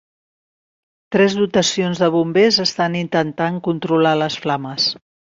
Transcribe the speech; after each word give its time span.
Tres 1.15 1.35
dotacions 1.41 2.03
de 2.05 2.09
bombers 2.17 2.59
estan 2.67 2.99
intentant 3.05 3.63
controlar 3.71 4.19
les 4.27 4.43
flames. 4.47 4.95